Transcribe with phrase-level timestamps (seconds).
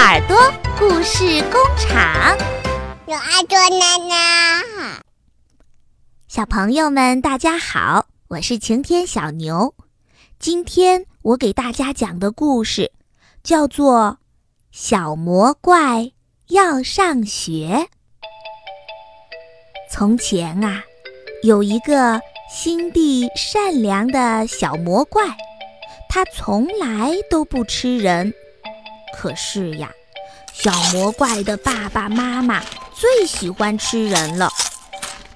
[0.00, 0.36] 耳朵
[0.78, 2.38] 故事工厂，
[3.08, 5.02] 有耳朵奶奶。
[6.28, 9.74] 小朋友们，大家好，我是晴天小牛。
[10.38, 12.92] 今天我给大家讲的故事
[13.42, 14.18] 叫做
[14.70, 16.12] 《小魔怪
[16.50, 17.66] 要上学》。
[19.90, 20.84] 从前啊，
[21.42, 25.24] 有一个心地善良的小魔怪，
[26.08, 28.32] 他从来都不吃人。
[29.20, 29.90] 可是呀，
[30.52, 32.62] 小魔怪的爸爸妈妈
[32.94, 34.48] 最喜欢吃人了。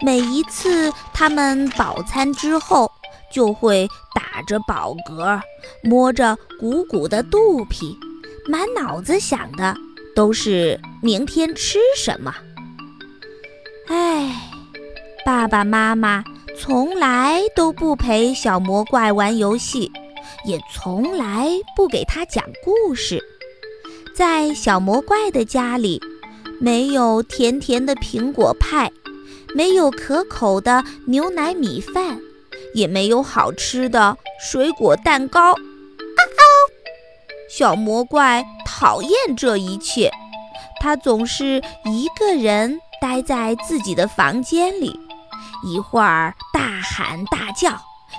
[0.00, 2.88] 每一次他们饱餐之后，
[3.32, 5.40] 就会打着饱嗝，
[5.82, 7.98] 摸着鼓鼓的肚皮，
[8.46, 9.76] 满脑子想的
[10.14, 12.32] 都是明天吃什么。
[13.88, 14.32] 唉，
[15.24, 16.22] 爸爸妈妈
[16.56, 19.90] 从来都不陪小魔怪玩游戏，
[20.44, 23.20] 也从来不给他讲故事。
[24.14, 26.00] 在小魔怪的家里，
[26.60, 28.92] 没有甜甜的苹果派，
[29.54, 32.20] 没有可口的牛奶米饭，
[32.74, 35.52] 也没有好吃的水果蛋糕。
[35.52, 36.44] 啊哦
[37.50, 40.10] 小魔怪讨厌这一切，
[40.80, 44.98] 他总是一个人待在自己的房间里，
[45.64, 47.70] 一会儿大喊大叫，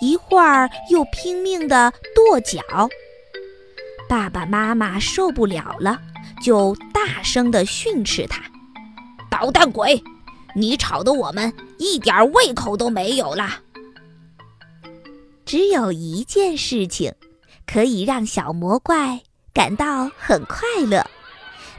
[0.00, 2.88] 一会儿又拼命地跺脚。
[4.08, 6.00] 爸爸妈妈受不了了，
[6.42, 8.42] 就大声地训斥他
[9.30, 10.02] ：“捣蛋鬼，
[10.54, 13.60] 你吵得我们一点胃口都没有了。”
[15.44, 17.12] 只有一件事情
[17.66, 19.20] 可以让小魔怪
[19.52, 21.04] 感到很快乐，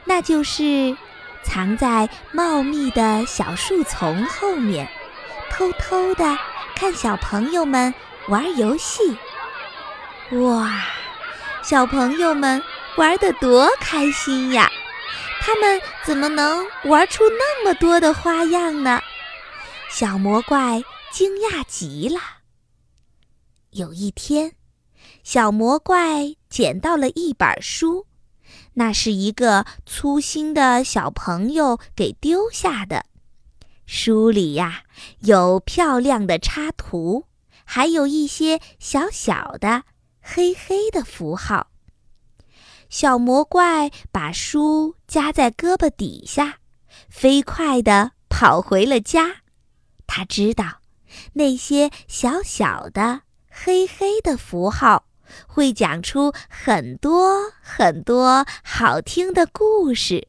[0.05, 0.95] 那就是
[1.43, 4.87] 藏在茂密的小树丛后面，
[5.51, 6.37] 偷偷地
[6.75, 7.93] 看小朋友们
[8.29, 9.17] 玩游戏。
[10.31, 10.81] 哇！
[11.67, 12.63] 小朋友们
[12.95, 14.71] 玩得多开心呀！
[15.41, 19.01] 他们怎么能玩出那么多的花样呢？
[19.89, 22.21] 小魔怪惊讶极了。
[23.71, 24.53] 有一天，
[25.25, 28.05] 小魔怪捡到了一本书，
[28.75, 33.03] 那是一个粗心的小朋友给丢下的。
[33.85, 34.83] 书里呀，
[35.19, 37.25] 有漂亮的插图，
[37.65, 39.83] 还有一些小小的。
[40.29, 41.67] 黑黑的符号。
[42.89, 46.59] 小魔怪把书夹在胳膊底下，
[47.09, 49.43] 飞快地跑回了家。
[50.05, 50.81] 他知道，
[51.33, 55.05] 那些小小的黑黑的符号
[55.47, 60.27] 会讲出很多很多好听的故事。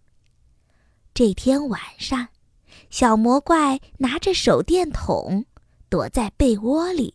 [1.12, 2.28] 这天晚上，
[2.88, 5.44] 小魔怪拿着手电筒，
[5.88, 7.14] 躲在被窝里，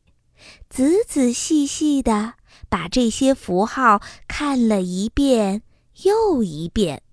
[0.70, 2.34] 仔仔细细地。
[2.70, 5.62] 把这些符号看了一遍
[6.04, 7.04] 又一遍，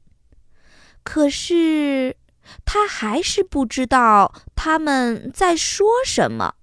[1.03, 2.17] 可是
[2.65, 6.55] 他还是不知道他们在说什么。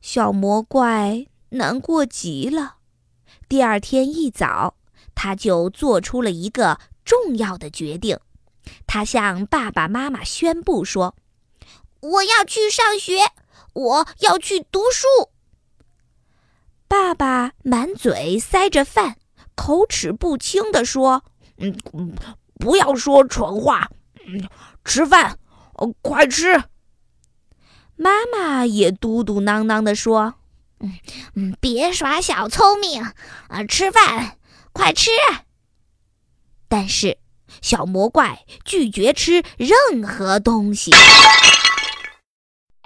[0.00, 2.76] 小魔怪难过极了。
[3.48, 4.76] 第二天一早，
[5.14, 8.18] 他就做出了一个重要的决定。
[8.86, 11.16] 他向爸爸妈妈宣布说
[12.00, 13.32] ：“我要去上学，
[13.72, 15.06] 我要去读书。”
[16.88, 19.16] 爸爸满嘴塞着饭，
[19.54, 21.24] 口齿不清地说
[21.58, 21.76] ：“嗯，
[22.54, 23.90] 不要说蠢话，
[24.26, 24.48] 嗯，
[24.84, 25.38] 吃饭，
[26.00, 26.64] 快吃。”
[27.96, 30.34] 妈妈也嘟嘟囔囔地说
[30.80, 30.98] ：“嗯
[31.34, 33.02] 嗯，别耍小聪明，
[33.48, 34.38] 啊，吃饭，
[34.72, 35.10] 快吃。”
[36.68, 37.18] 但是
[37.62, 40.92] 小魔怪拒绝吃任何东西。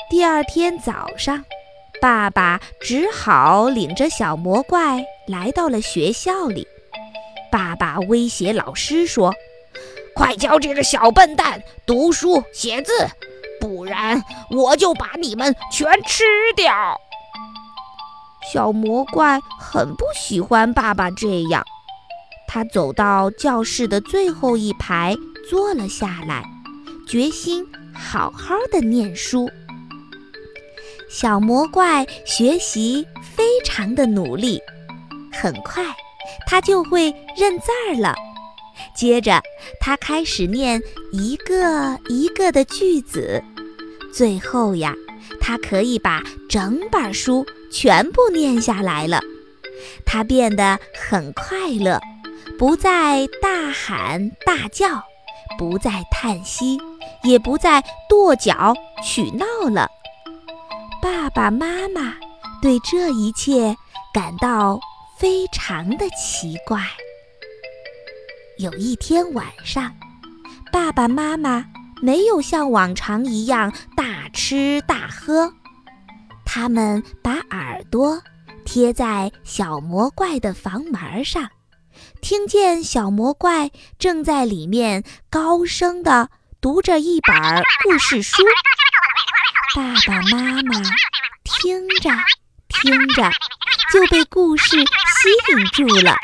[0.08, 1.44] 第二天早上。
[2.00, 6.66] 爸爸只好领着小魔怪来到了学校里。
[7.52, 9.34] 爸爸威胁老师说
[10.16, 12.92] ：“快教这个小笨蛋读书写字，
[13.60, 16.24] 不然我就把你们全吃
[16.56, 16.98] 掉。”
[18.50, 21.64] 小魔怪很不喜欢爸爸这样，
[22.48, 25.14] 他走到教室的最后一排
[25.48, 26.42] 坐了下来，
[27.06, 29.50] 决心好好的念书。
[31.10, 33.04] 小魔怪学习
[33.34, 34.62] 非常的努力，
[35.33, 35.84] 很快
[36.47, 38.15] 他就会认字儿了。
[38.95, 39.42] 接着，
[39.80, 40.80] 他开始念
[41.12, 43.42] 一个一个的句子，
[44.15, 44.95] 最后呀，
[45.41, 49.21] 他可以把整本书全部念下来了。
[50.06, 52.01] 他变得很快乐，
[52.56, 55.03] 不再大喊大叫，
[55.59, 56.78] 不再叹息，
[57.24, 58.72] 也不再跺脚
[59.03, 59.91] 取闹了。
[61.02, 62.14] 爸爸妈妈
[62.60, 63.74] 对这一切
[64.12, 64.78] 感到
[65.18, 66.82] 非常的奇怪。
[68.58, 69.94] 有一天晚上，
[70.70, 71.64] 爸爸妈妈
[72.02, 75.54] 没有像往常一样大吃大喝，
[76.44, 78.20] 他们把耳朵
[78.66, 81.48] 贴在小魔怪的房门上，
[82.20, 86.28] 听见小魔怪正在里面高声地
[86.60, 87.34] 读着一本
[87.84, 88.42] 故事书。
[89.74, 90.80] 爸爸妈妈
[91.44, 92.10] 听着
[92.66, 93.30] 听着，
[93.92, 96.16] 就被故事吸引住了。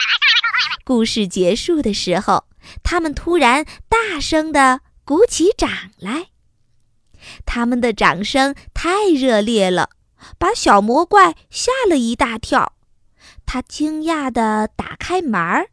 [0.85, 2.47] 故事结束的时候，
[2.83, 6.31] 他们突然大声地鼓起掌来。
[7.45, 9.91] 他们的掌声太热烈了，
[10.39, 12.73] 把小魔怪吓了一大跳。
[13.45, 15.69] 他惊讶地打开门儿。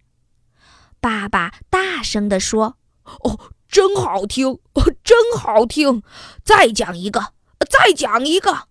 [1.02, 2.78] 爸爸大声地说
[3.24, 6.04] ：“哦，真好听，哦，真好听！
[6.44, 7.34] 再讲一个，
[7.64, 8.68] 再讲一个。”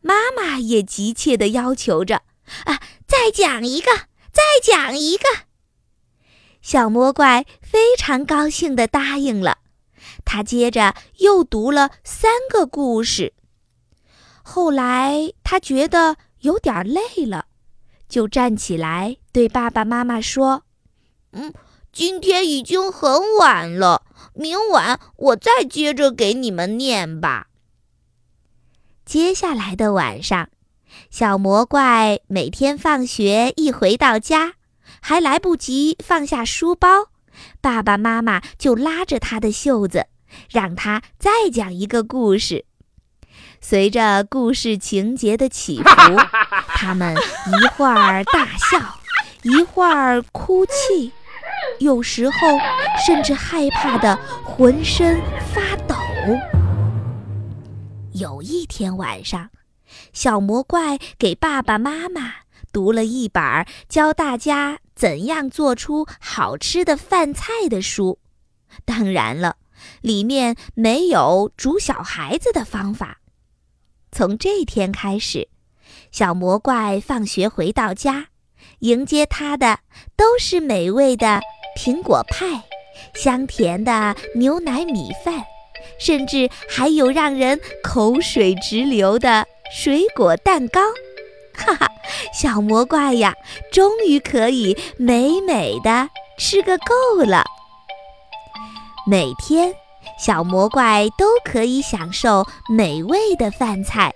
[0.00, 2.22] 妈妈也急切地要求着
[2.66, 3.90] ：“啊，再讲一个，
[4.32, 5.24] 再讲一个。”
[6.62, 9.58] 小魔怪非常高兴地答应了，
[10.24, 13.34] 他接着又读了三个故事。
[14.42, 17.46] 后来他觉得有点累了，
[18.08, 20.62] 就站起来对爸爸妈妈说
[21.32, 21.52] ：“嗯，
[21.92, 24.02] 今天已经很晚了，
[24.34, 27.48] 明晚我再接着给你们念吧。”
[29.06, 30.48] 接下来的晚上，
[31.10, 34.54] 小魔怪每天放学一回到家。
[35.00, 37.06] 还来不及放下书包，
[37.60, 40.06] 爸爸妈妈就拉着他的袖子，
[40.50, 42.64] 让他再讲一个故事。
[43.60, 45.90] 随着故事情节的起伏，
[46.74, 48.98] 他们一会儿大笑，
[49.42, 51.12] 一会儿哭泣，
[51.78, 52.58] 有时候
[53.06, 55.20] 甚至害怕的浑身
[55.54, 55.94] 发抖。
[58.16, 59.50] 有一天晚上，
[60.14, 62.32] 小魔怪给爸爸妈妈
[62.72, 63.42] 读了一本
[63.88, 64.78] 教大家。
[64.94, 68.18] 怎样做出好吃的饭菜的书？
[68.86, 69.56] 当然了，
[70.00, 73.18] 里面没有煮小孩子的方法。
[74.10, 75.50] 从这天开始，
[76.10, 78.28] 小魔怪放学回到家，
[78.78, 79.80] 迎接他的
[80.16, 81.42] 都是美味的
[81.78, 82.62] 苹果派、
[83.14, 85.44] 香甜的牛奶米饭，
[85.98, 90.80] 甚至还有让人口水直流的水果蛋糕。
[91.54, 91.88] 哈哈，
[92.32, 93.34] 小魔怪呀，
[93.72, 96.08] 终于可以美美的
[96.38, 97.44] 吃个够了。
[99.06, 99.72] 每天，
[100.18, 104.12] 小魔怪都可以享受美味的饭菜，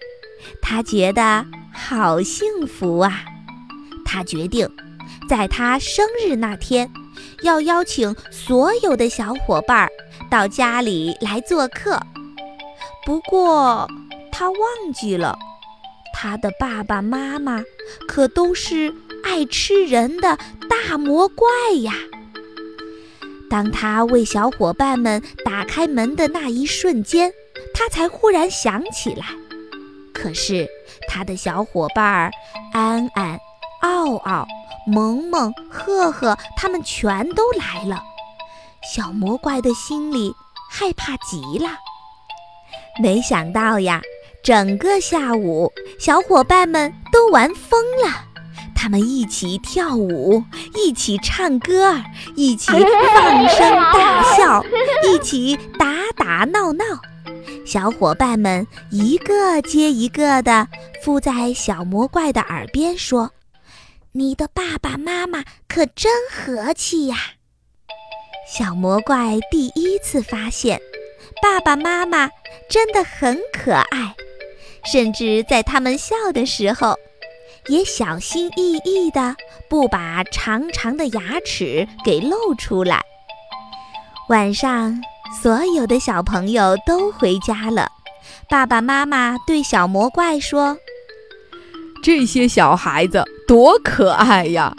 [0.60, 3.24] 他觉得好幸福啊！
[4.04, 4.68] 他决定，
[5.28, 6.90] 在他生日那天，
[7.42, 9.88] 要邀请所有的小伙伴
[10.30, 12.00] 到家里来做客。
[13.04, 13.88] 不过，
[14.30, 14.58] 他忘
[14.94, 15.36] 记了。
[16.12, 17.62] 他的爸爸妈妈
[18.06, 18.94] 可都是
[19.24, 20.38] 爱吃人的
[20.68, 21.46] 大魔怪
[21.82, 21.94] 呀！
[23.48, 27.32] 当他为小伙伴们打开门的那一瞬间，
[27.72, 29.26] 他才忽然想起来。
[30.12, 30.68] 可是
[31.08, 32.30] 他的小伙伴
[32.72, 33.38] 安安、
[33.80, 34.46] 奥奥、
[34.86, 38.02] 萌萌、赫赫他们全都来了，
[38.82, 40.34] 小魔怪的心里
[40.70, 41.70] 害怕极了。
[43.02, 44.00] 没想到呀！
[44.42, 48.24] 整个下午，小伙伴们都玩疯了。
[48.74, 50.42] 他们一起跳舞，
[50.74, 52.02] 一起唱歌，
[52.36, 54.64] 一起放声大笑，
[55.06, 56.84] 一起打打闹闹。
[57.66, 60.66] 小伙伴们一个接一个的
[61.04, 63.30] 附在小魔怪的耳边说
[64.12, 67.16] ：“你的爸爸妈妈可真和气呀！”
[68.52, 70.80] 小魔怪第一次发现，
[71.40, 72.28] 爸爸妈妈
[72.68, 74.12] 真的很可爱。
[74.90, 76.96] 甚至在他们笑的时候，
[77.68, 79.36] 也小心翼翼的
[79.68, 83.00] 不把长长的牙齿给露出来。
[84.28, 85.00] 晚上，
[85.40, 87.88] 所有的小朋友都回家了。
[88.48, 90.76] 爸爸妈妈对小魔怪说
[92.02, 94.74] ：“这些小孩子多可爱呀！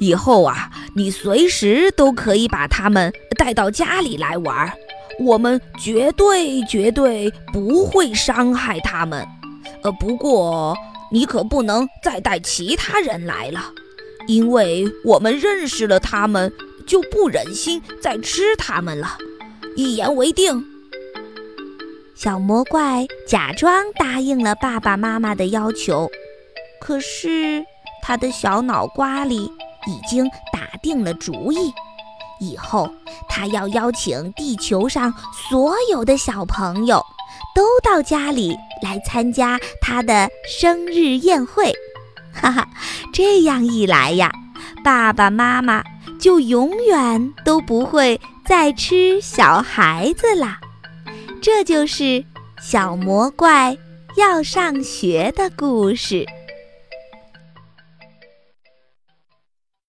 [0.00, 4.72] 以后啊，你随时都可以把他们带到家里来玩，
[5.20, 9.26] 我们绝对绝对不会伤害他们。”
[9.82, 10.76] 呃，不过
[11.12, 13.72] 你可不能再带其他人来了，
[14.26, 16.52] 因为我们认识了他们，
[16.86, 19.16] 就不忍心再吃他们了。
[19.76, 20.64] 一言为定。
[22.16, 26.10] 小魔怪假装答应了爸爸妈妈的要求，
[26.80, 27.64] 可是
[28.02, 29.48] 他的小脑瓜里
[29.88, 31.72] 已经打定了主意，
[32.38, 32.88] 以后
[33.28, 35.12] 他要邀请地球上
[35.50, 37.04] 所有的小朋友。
[37.54, 41.72] 都到家里来参加他的生日宴会，
[42.32, 42.68] 哈哈！
[43.12, 44.32] 这样一来呀，
[44.84, 45.82] 爸爸妈妈
[46.20, 50.60] 就永远都不会再吃小孩子啦。
[51.42, 52.24] 这就是
[52.60, 53.76] 小魔怪
[54.16, 56.26] 要上学的故事。